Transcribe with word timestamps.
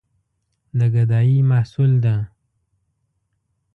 د 0.77 0.79
ګدايي 0.93 1.37
محصول 1.51 1.91
ده. 2.03 2.15